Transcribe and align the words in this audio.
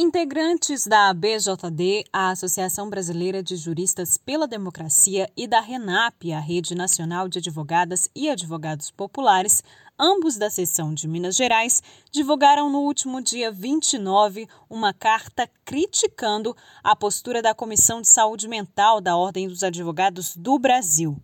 Integrantes 0.00 0.86
da 0.86 1.08
ABJD, 1.08 2.04
a 2.12 2.30
Associação 2.30 2.88
Brasileira 2.88 3.42
de 3.42 3.56
Juristas 3.56 4.16
pela 4.16 4.46
Democracia, 4.46 5.28
e 5.36 5.44
da 5.44 5.58
RENAP, 5.58 6.32
a 6.32 6.38
Rede 6.38 6.72
Nacional 6.72 7.28
de 7.28 7.40
Advogadas 7.40 8.08
e 8.14 8.30
Advogados 8.30 8.92
Populares, 8.92 9.64
ambos 9.98 10.36
da 10.36 10.48
seção 10.48 10.94
de 10.94 11.08
Minas 11.08 11.34
Gerais, 11.34 11.82
divulgaram 12.10 12.70
no 12.70 12.80
último 12.80 13.20
dia 13.20 13.50
29 13.50 14.48
uma 14.70 14.92
carta 14.92 15.50
criticando 15.64 16.56
a 16.82 16.94
postura 16.94 17.42
da 17.42 17.54
Comissão 17.54 18.00
de 18.00 18.08
Saúde 18.08 18.46
Mental 18.46 19.00
da 19.00 19.16
Ordem 19.16 19.48
dos 19.48 19.62
Advogados 19.62 20.36
do 20.36 20.58
Brasil. 20.58 21.16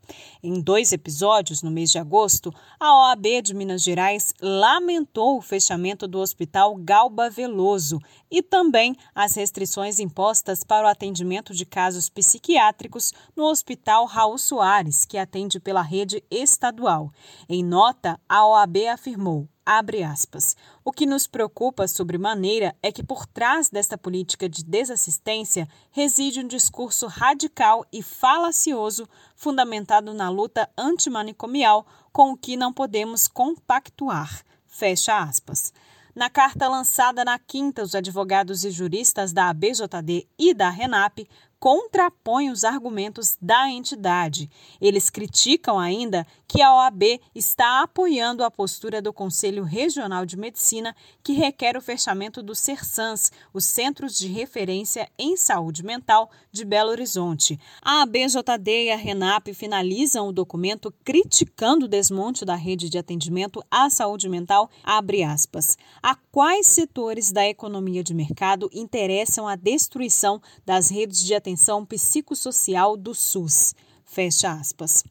Em 0.43 0.61
dois 0.61 0.93
episódios, 0.93 1.63
no 1.63 1.71
mês 1.71 1.91
de 1.91 1.99
agosto, 1.99 2.53
a 2.79 3.11
OAB 3.11 3.43
de 3.43 3.55
Minas 3.55 3.83
Gerais 3.83 4.35
lamentou 4.41 5.39
o 5.39 5.43
fechamento 5.43 6.09
do 6.09 6.19
Hospital 6.19 6.75
Galba 6.77 7.31
Veloso 7.31 8.01
e 8.31 8.43
também 8.43 8.97
as 9.15 9.35
restrições 9.37 10.01
impostas 10.01 10.65
para 10.65 10.87
o 10.87 10.91
atendimento 10.91 11.55
de 11.55 11.65
casos 11.65 12.09
psiquiátricos 12.09 13.13
no 13.37 13.45
Hospital 13.45 14.07
Raul 14.07 14.39
Soares, 14.39 15.05
que 15.05 15.17
atende 15.17 15.61
pela 15.61 15.83
rede 15.83 16.23
estadual. 16.31 17.13
Em 17.49 17.63
nota, 17.63 18.19
a 18.29 18.47
OAB 18.47 18.64
OAB 18.65 18.89
afirmou, 18.91 19.47
abre 19.65 20.03
aspas, 20.03 20.57
o 20.83 20.91
que 20.91 21.05
nos 21.05 21.27
preocupa 21.27 21.87
sobremaneira 21.87 22.75
é 22.83 22.91
que 22.91 23.03
por 23.03 23.27
trás 23.27 23.69
desta 23.69 23.99
política 23.99 24.49
de 24.49 24.65
desassistência 24.65 25.69
reside 25.91 26.41
um 26.41 26.49
discurso 26.49 27.07
radical 27.07 27.85
e 27.93 28.03
falacioso 28.03 29.07
fundamentado 29.37 30.15
na 30.15 30.31
luta 30.31 30.67
antimanicomial 30.79 31.87
com 32.11 32.33
o 32.33 32.37
que 32.39 32.57
não 32.57 32.73
podemos 32.73 33.29
compactuar, 33.29 34.43
fecha 34.67 35.19
aspas. 35.19 35.71
Na 36.15 36.31
carta 36.31 36.67
lançada 36.67 37.23
na 37.23 37.39
quinta, 37.39 37.83
os 37.83 37.95
advogados 37.95 38.65
e 38.65 38.71
juristas 38.71 39.33
da 39.33 39.51
ABJD 39.51 40.27
e 40.39 40.55
da 40.55 40.71
RENAP 40.71 41.29
contrapõem 41.59 42.51
os 42.51 42.65
argumentos 42.65 43.37
da 43.41 43.71
entidade. 43.71 44.51
Eles 44.81 45.11
criticam 45.11 45.79
ainda 45.79 46.27
que 46.47 46.63
a 46.63 46.75
OAB 46.75 47.21
está 47.35 47.83
apoiando 47.83 48.45
a 48.45 48.51
postura 48.51 49.01
do 49.01 49.13
Conselho 49.13 49.65
Regional 49.65 50.27
de 50.27 50.37
Medicina, 50.37 50.95
que 51.23 51.33
requer 51.33 51.77
o 51.77 51.81
fechamento 51.81 52.43
dos 52.43 52.59
CERSANS, 52.59 53.33
os 53.53 53.65
Centros 53.65 54.17
de 54.19 54.29
Referência 54.29 55.09
em 55.19 55.37
Saúde 55.37 55.83
Mental 55.83 56.31
de 56.53 56.65
Belo 56.65 56.91
Horizonte. 56.91 57.59
A 57.83 58.03
ABJD 58.03 58.85
e 58.85 58.91
a 58.91 58.97
RENAP 58.97 59.55
finalizam 59.55 60.29
o 60.29 60.33
documento 60.33 60.93
criticando 61.05 61.87
o 61.87 61.89
desmonte 61.89 62.45
da 62.45 62.55
rede 62.55 62.89
de 62.89 62.99
atendimento 62.99 63.65
à 63.71 63.89
saúde 63.91 64.29
mental, 64.29 64.71
aspas. 64.85 65.77
A 66.03 66.15
quais 66.15 66.67
setores 66.67 67.33
da 67.33 67.47
economia 67.47 68.05
de 68.05 68.15
mercado 68.15 68.69
interessam 68.73 69.49
a 69.49 69.57
destruição 69.57 70.41
das 70.65 70.91
redes 70.91 71.21
de 71.21 71.35
atendimento 71.35 71.44
atenção 71.45 71.85
psicossocial 71.85 72.97
do 72.97 73.15
SUS. 73.15 73.75
Fecha 74.07 74.51
aspas. 74.51 75.05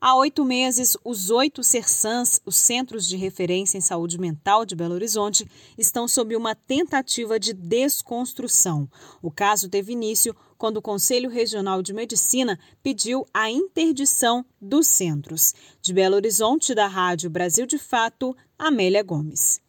Há 0.00 0.16
oito 0.16 0.44
meses, 0.44 0.96
os 1.04 1.30
oito 1.30 1.62
CERSANs, 1.62 2.40
os 2.44 2.56
Centros 2.56 3.06
de 3.06 3.16
Referência 3.16 3.78
em 3.78 3.80
Saúde 3.80 4.18
Mental 4.18 4.66
de 4.66 4.74
Belo 4.74 4.94
Horizonte, 4.94 5.48
estão 5.78 6.06
sob 6.06 6.34
uma 6.36 6.54
tentativa 6.54 7.38
de 7.38 7.54
desconstrução. 7.54 8.88
O 9.22 9.30
caso 9.30 9.68
teve 9.68 9.92
início 9.92 10.34
quando 10.58 10.78
o 10.78 10.82
Conselho 10.82 11.30
Regional 11.30 11.82
de 11.82 11.92
Medicina 11.92 12.58
pediu 12.82 13.24
a 13.32 13.50
interdição 13.50 14.44
dos 14.60 14.86
centros. 14.86 15.54
De 15.80 15.92
Belo 15.92 16.16
Horizonte, 16.16 16.74
da 16.74 16.86
Rádio 16.86 17.30
Brasil 17.30 17.64
de 17.64 17.78
Fato, 17.78 18.36
Amélia 18.58 19.02
Gomes. 19.02 19.60